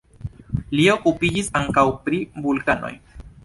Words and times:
Li 0.77 0.87
okupiĝis 0.93 1.53
ankaŭ 1.61 1.87
pri 2.09 2.25
vulkanoj. 2.47 2.95